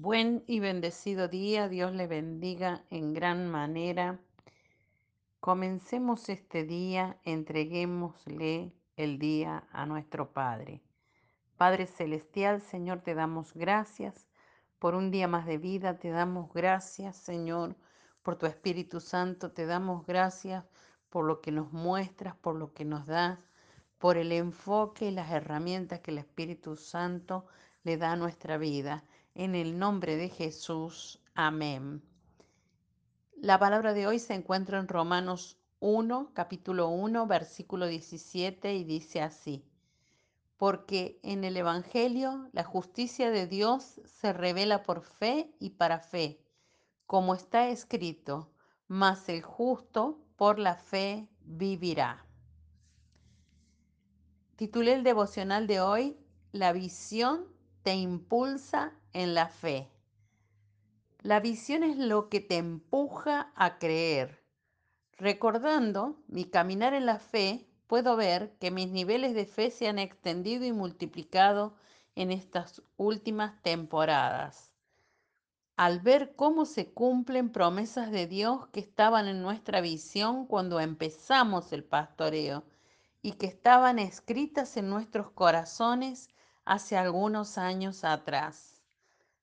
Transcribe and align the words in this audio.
Buen 0.00 0.44
y 0.46 0.60
bendecido 0.60 1.26
día, 1.26 1.68
Dios 1.68 1.92
le 1.92 2.06
bendiga 2.06 2.84
en 2.88 3.14
gran 3.14 3.50
manera. 3.50 4.20
Comencemos 5.40 6.28
este 6.28 6.62
día, 6.62 7.18
entreguémosle 7.24 8.72
el 8.96 9.18
día 9.18 9.66
a 9.72 9.86
nuestro 9.86 10.32
Padre. 10.32 10.80
Padre 11.56 11.86
Celestial, 11.86 12.60
Señor, 12.60 13.00
te 13.00 13.16
damos 13.16 13.52
gracias 13.54 14.28
por 14.78 14.94
un 14.94 15.10
día 15.10 15.26
más 15.26 15.46
de 15.46 15.58
vida, 15.58 15.98
te 15.98 16.10
damos 16.10 16.52
gracias, 16.54 17.16
Señor, 17.16 17.74
por 18.22 18.36
tu 18.36 18.46
Espíritu 18.46 19.00
Santo, 19.00 19.50
te 19.50 19.66
damos 19.66 20.06
gracias 20.06 20.64
por 21.10 21.24
lo 21.24 21.40
que 21.40 21.50
nos 21.50 21.72
muestras, 21.72 22.36
por 22.36 22.54
lo 22.54 22.72
que 22.72 22.84
nos 22.84 23.04
das, 23.06 23.40
por 23.98 24.16
el 24.16 24.30
enfoque 24.30 25.06
y 25.06 25.10
las 25.10 25.32
herramientas 25.32 25.98
que 25.98 26.12
el 26.12 26.18
Espíritu 26.18 26.76
Santo 26.76 27.46
le 27.82 27.96
da 27.96 28.12
a 28.12 28.16
nuestra 28.16 28.58
vida. 28.58 29.02
En 29.38 29.54
el 29.54 29.78
nombre 29.78 30.16
de 30.16 30.30
Jesús, 30.30 31.20
amén. 31.32 32.02
La 33.36 33.56
palabra 33.60 33.94
de 33.94 34.08
hoy 34.08 34.18
se 34.18 34.34
encuentra 34.34 34.80
en 34.80 34.88
Romanos 34.88 35.56
1, 35.78 36.32
capítulo 36.34 36.88
1, 36.88 37.24
versículo 37.28 37.86
17 37.86 38.74
y 38.74 38.82
dice 38.82 39.22
así. 39.22 39.64
Porque 40.56 41.20
en 41.22 41.44
el 41.44 41.56
Evangelio 41.56 42.48
la 42.50 42.64
justicia 42.64 43.30
de 43.30 43.46
Dios 43.46 44.00
se 44.06 44.32
revela 44.32 44.82
por 44.82 45.02
fe 45.02 45.54
y 45.60 45.70
para 45.70 46.00
fe, 46.00 46.42
como 47.06 47.32
está 47.36 47.68
escrito, 47.68 48.50
mas 48.88 49.28
el 49.28 49.42
justo 49.42 50.18
por 50.34 50.58
la 50.58 50.74
fe 50.74 51.28
vivirá. 51.42 52.26
Titulé 54.56 54.94
el 54.94 55.04
devocional 55.04 55.68
de 55.68 55.80
hoy, 55.80 56.18
La 56.50 56.72
visión 56.72 57.56
impulsa 57.94 58.92
en 59.12 59.34
la 59.34 59.48
fe. 59.48 59.88
La 61.22 61.40
visión 61.40 61.82
es 61.82 61.98
lo 61.98 62.28
que 62.28 62.40
te 62.40 62.56
empuja 62.56 63.52
a 63.56 63.78
creer. 63.78 64.42
Recordando 65.16 66.16
mi 66.28 66.44
caminar 66.44 66.94
en 66.94 67.06
la 67.06 67.18
fe, 67.18 67.66
puedo 67.88 68.16
ver 68.16 68.52
que 68.60 68.70
mis 68.70 68.88
niveles 68.88 69.34
de 69.34 69.46
fe 69.46 69.70
se 69.70 69.88
han 69.88 69.98
extendido 69.98 70.64
y 70.64 70.72
multiplicado 70.72 71.74
en 72.14 72.30
estas 72.30 72.82
últimas 72.96 73.60
temporadas. 73.62 74.70
Al 75.76 76.00
ver 76.00 76.34
cómo 76.34 76.64
se 76.64 76.92
cumplen 76.92 77.50
promesas 77.50 78.10
de 78.10 78.26
Dios 78.26 78.66
que 78.68 78.80
estaban 78.80 79.28
en 79.28 79.42
nuestra 79.42 79.80
visión 79.80 80.46
cuando 80.46 80.80
empezamos 80.80 81.72
el 81.72 81.84
pastoreo 81.84 82.64
y 83.22 83.32
que 83.32 83.46
estaban 83.46 83.98
escritas 83.98 84.76
en 84.76 84.88
nuestros 84.88 85.30
corazones 85.30 86.28
hace 86.68 86.98
algunos 86.98 87.56
años 87.56 88.04
atrás. 88.04 88.82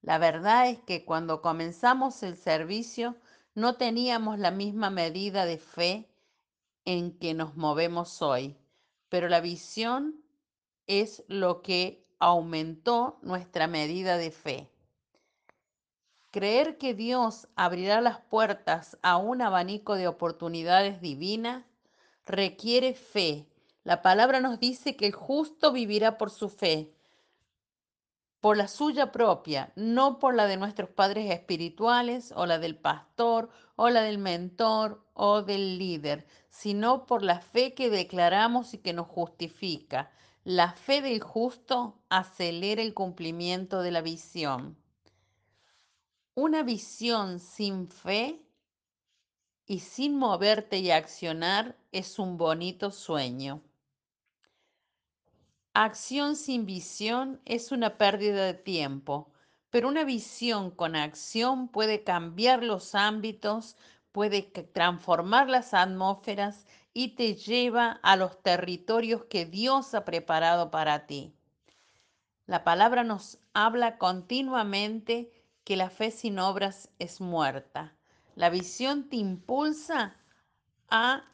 La 0.00 0.18
verdad 0.18 0.68
es 0.68 0.80
que 0.80 1.04
cuando 1.04 1.40
comenzamos 1.40 2.24
el 2.24 2.36
servicio 2.36 3.14
no 3.54 3.76
teníamos 3.76 4.40
la 4.40 4.50
misma 4.50 4.90
medida 4.90 5.44
de 5.46 5.58
fe 5.58 6.10
en 6.84 7.16
que 7.16 7.32
nos 7.32 7.54
movemos 7.54 8.22
hoy, 8.22 8.56
pero 9.08 9.28
la 9.28 9.40
visión 9.40 10.20
es 10.88 11.22
lo 11.28 11.62
que 11.62 12.04
aumentó 12.18 13.20
nuestra 13.22 13.68
medida 13.68 14.16
de 14.16 14.32
fe. 14.32 14.68
Creer 16.32 16.76
que 16.76 16.92
Dios 16.92 17.46
abrirá 17.54 18.00
las 18.00 18.18
puertas 18.18 18.98
a 19.00 19.16
un 19.16 19.42
abanico 19.42 19.94
de 19.94 20.08
oportunidades 20.08 21.00
divinas 21.00 21.64
requiere 22.26 22.94
fe. 22.94 23.46
La 23.84 24.02
palabra 24.02 24.40
nos 24.40 24.58
dice 24.58 24.96
que 24.96 25.06
el 25.06 25.12
justo 25.12 25.70
vivirá 25.72 26.18
por 26.18 26.30
su 26.30 26.48
fe 26.48 26.92
por 28.42 28.56
la 28.56 28.66
suya 28.66 29.12
propia, 29.12 29.72
no 29.76 30.18
por 30.18 30.34
la 30.34 30.48
de 30.48 30.56
nuestros 30.56 30.90
padres 30.90 31.30
espirituales 31.30 32.34
o 32.34 32.44
la 32.44 32.58
del 32.58 32.76
pastor 32.76 33.50
o 33.76 33.88
la 33.88 34.02
del 34.02 34.18
mentor 34.18 35.06
o 35.14 35.42
del 35.42 35.78
líder, 35.78 36.26
sino 36.50 37.06
por 37.06 37.22
la 37.22 37.40
fe 37.40 37.72
que 37.72 37.88
declaramos 37.88 38.74
y 38.74 38.78
que 38.78 38.94
nos 38.94 39.06
justifica. 39.06 40.10
La 40.42 40.72
fe 40.72 41.02
del 41.02 41.20
justo 41.20 42.00
acelera 42.08 42.82
el 42.82 42.94
cumplimiento 42.94 43.80
de 43.80 43.92
la 43.92 44.00
visión. 44.00 44.76
Una 46.34 46.64
visión 46.64 47.38
sin 47.38 47.86
fe 47.86 48.42
y 49.66 49.78
sin 49.78 50.18
moverte 50.18 50.78
y 50.78 50.90
accionar 50.90 51.76
es 51.92 52.18
un 52.18 52.38
bonito 52.38 52.90
sueño. 52.90 53.62
Acción 55.74 56.36
sin 56.36 56.66
visión 56.66 57.40
es 57.46 57.72
una 57.72 57.96
pérdida 57.96 58.44
de 58.44 58.52
tiempo, 58.52 59.32
pero 59.70 59.88
una 59.88 60.04
visión 60.04 60.70
con 60.70 60.94
acción 60.94 61.66
puede 61.66 62.04
cambiar 62.04 62.62
los 62.62 62.94
ámbitos, 62.94 63.78
puede 64.12 64.42
transformar 64.42 65.48
las 65.48 65.72
atmósferas 65.72 66.66
y 66.92 67.14
te 67.14 67.36
lleva 67.36 68.00
a 68.02 68.16
los 68.16 68.42
territorios 68.42 69.24
que 69.24 69.46
Dios 69.46 69.94
ha 69.94 70.04
preparado 70.04 70.70
para 70.70 71.06
ti. 71.06 71.32
La 72.44 72.64
palabra 72.64 73.02
nos 73.02 73.38
habla 73.54 73.96
continuamente 73.96 75.32
que 75.64 75.76
la 75.76 75.88
fe 75.88 76.10
sin 76.10 76.38
obras 76.38 76.90
es 76.98 77.22
muerta. 77.22 77.94
La 78.34 78.50
visión 78.50 79.08
te 79.08 79.16
impulsa 79.16 80.18
a 80.90 81.24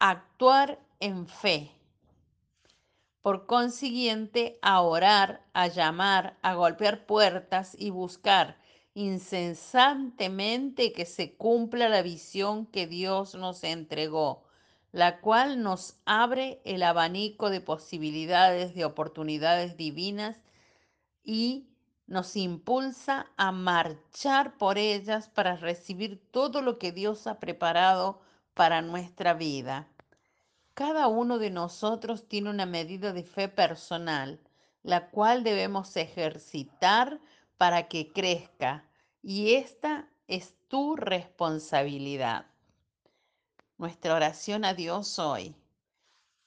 actuar 0.00 0.80
en 0.98 1.28
fe 1.28 1.75
por 3.26 3.46
consiguiente, 3.46 4.56
a 4.62 4.80
orar, 4.82 5.42
a 5.52 5.66
llamar, 5.66 6.38
a 6.42 6.54
golpear 6.54 7.06
puertas 7.06 7.74
y 7.76 7.90
buscar 7.90 8.56
incesantemente 8.94 10.92
que 10.92 11.06
se 11.06 11.34
cumpla 11.34 11.88
la 11.88 12.02
visión 12.02 12.66
que 12.66 12.86
Dios 12.86 13.34
nos 13.34 13.64
entregó, 13.64 14.44
la 14.92 15.20
cual 15.20 15.60
nos 15.60 15.96
abre 16.04 16.60
el 16.64 16.84
abanico 16.84 17.50
de 17.50 17.60
posibilidades, 17.60 18.76
de 18.76 18.84
oportunidades 18.84 19.76
divinas 19.76 20.36
y 21.24 21.66
nos 22.06 22.36
impulsa 22.36 23.26
a 23.36 23.50
marchar 23.50 24.56
por 24.56 24.78
ellas 24.78 25.28
para 25.30 25.56
recibir 25.56 26.22
todo 26.30 26.62
lo 26.62 26.78
que 26.78 26.92
Dios 26.92 27.26
ha 27.26 27.40
preparado 27.40 28.20
para 28.54 28.82
nuestra 28.82 29.34
vida. 29.34 29.88
Cada 30.76 31.08
uno 31.08 31.38
de 31.38 31.48
nosotros 31.48 32.28
tiene 32.28 32.50
una 32.50 32.66
medida 32.66 33.14
de 33.14 33.24
fe 33.24 33.48
personal, 33.48 34.38
la 34.82 35.08
cual 35.08 35.42
debemos 35.42 35.96
ejercitar 35.96 37.18
para 37.56 37.88
que 37.88 38.12
crezca, 38.12 38.84
y 39.22 39.54
esta 39.54 40.06
es 40.28 40.54
tu 40.68 40.94
responsabilidad. 40.94 42.44
Nuestra 43.78 44.14
oración 44.14 44.66
a 44.66 44.74
Dios 44.74 45.18
hoy. 45.18 45.54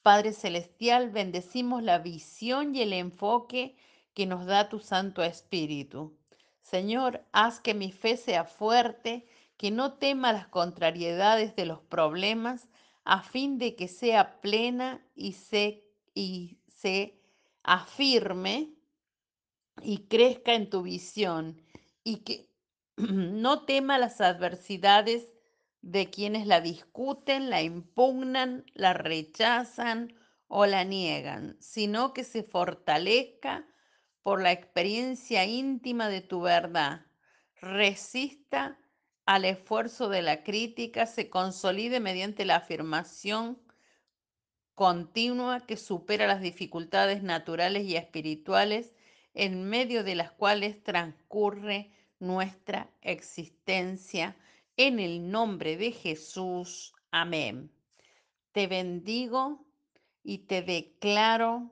Padre 0.03 0.33
Celestial, 0.33 1.09
bendecimos 1.09 1.81
la 1.81 1.97
visión 1.97 2.75
y 2.75 2.83
el 2.83 2.93
enfoque 2.93 3.75
que 4.13 4.27
nos 4.27 4.45
da 4.45 4.69
tu 4.69 4.79
Santo 4.79 5.23
Espíritu. 5.23 6.15
Señor, 6.61 7.25
haz 7.31 7.59
que 7.59 7.73
mi 7.73 7.91
fe 7.91 8.15
sea 8.15 8.43
fuerte, 8.43 9.27
que 9.57 9.71
no 9.71 9.93
tema 9.93 10.33
las 10.33 10.45
contrariedades 10.45 11.55
de 11.55 11.65
los 11.65 11.81
problemas, 11.81 12.67
a 13.09 13.23
fin 13.23 13.57
de 13.57 13.75
que 13.75 13.87
sea 13.87 14.39
plena 14.39 15.03
y 15.15 15.31
se, 15.31 15.83
y 16.13 16.59
se 16.67 17.19
afirme 17.63 18.75
y 19.81 20.05
crezca 20.07 20.53
en 20.53 20.69
tu 20.69 20.83
visión 20.83 21.59
y 22.03 22.17
que 22.17 22.51
no 22.97 23.65
tema 23.65 23.97
las 23.97 24.21
adversidades 24.21 25.27
de 25.81 26.11
quienes 26.11 26.45
la 26.45 26.61
discuten, 26.61 27.49
la 27.49 27.63
impugnan, 27.63 28.63
la 28.75 28.93
rechazan 28.93 30.13
o 30.47 30.67
la 30.67 30.83
niegan, 30.83 31.57
sino 31.59 32.13
que 32.13 32.23
se 32.23 32.43
fortalezca 32.43 33.65
por 34.21 34.39
la 34.39 34.51
experiencia 34.51 35.45
íntima 35.45 36.09
de 36.09 36.21
tu 36.21 36.41
verdad. 36.41 37.07
Resista 37.59 38.77
al 39.29 39.45
esfuerzo 39.45 40.09
de 40.09 40.23
la 40.23 40.43
crítica 40.43 41.05
se 41.05 41.29
consolide 41.29 41.99
mediante 41.99 42.45
la 42.45 42.55
afirmación 42.55 43.59
continua 44.73 45.67
que 45.67 45.77
supera 45.77 46.25
las 46.25 46.41
dificultades 46.41 47.21
naturales 47.21 47.83
y 47.83 47.95
espirituales 47.95 48.91
en 49.35 49.69
medio 49.69 50.03
de 50.03 50.15
las 50.15 50.31
cuales 50.31 50.81
transcurre 50.81 51.91
nuestra 52.17 52.89
existencia. 53.03 54.35
En 54.77 54.99
el 54.99 55.29
nombre 55.29 55.77
de 55.77 55.91
Jesús. 55.91 56.95
Amén. 57.11 57.71
Te 58.51 58.65
bendigo 58.65 59.63
y 60.23 60.39
te 60.39 60.63
declaro 60.63 61.69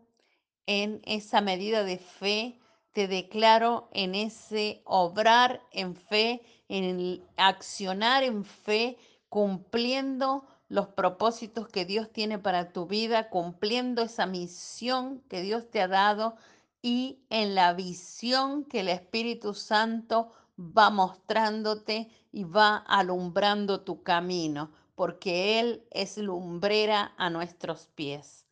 en 0.67 1.01
esa 1.05 1.41
medida 1.41 1.83
de 1.83 1.97
fe, 1.97 2.59
te 2.97 3.07
declaro 3.07 3.89
en 3.93 4.15
ese 4.15 4.81
obrar 4.83 5.61
en 5.71 5.95
fe 5.95 6.41
en 6.67 6.83
el 6.83 7.23
accionar 7.37 8.23
en 8.23 8.43
fe, 8.43 8.97
cumpliendo 9.29 10.47
los 10.67 10.87
propósitos 10.87 11.67
que 11.67 11.85
Dios 11.85 12.11
tiene 12.11 12.39
para 12.39 12.73
tu 12.73 12.87
vida, 12.87 13.29
cumpliendo 13.29 14.01
esa 14.01 14.25
misión 14.25 15.21
que 15.29 15.43
Dios 15.43 15.69
te 15.69 15.79
ha 15.79 15.87
dado 15.87 16.37
y 16.81 17.19
en 17.29 17.53
la 17.53 17.73
visión 17.73 18.65
que 18.65 18.79
el 18.79 18.89
Espíritu 18.89 19.53
Santo 19.53 20.31
va 20.57 20.89
mostrándote 20.89 22.09
y 22.31 22.45
va 22.45 22.77
alumbrando 22.77 23.81
tu 23.81 24.01
camino, 24.01 24.71
porque 24.95 25.59
Él 25.59 25.83
es 25.91 26.17
lumbrera 26.17 27.13
a 27.15 27.29
nuestros 27.29 27.89
pies. 27.93 28.47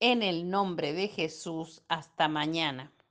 En 0.00 0.22
el 0.22 0.48
nombre 0.48 0.94
de 0.94 1.08
Jesús, 1.08 1.82
hasta 1.86 2.28
mañana. 2.28 2.90